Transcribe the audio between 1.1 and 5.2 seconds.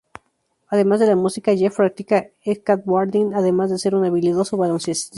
música, Jeff practica el Skateboarding, además de ser un habilidoso baloncestista.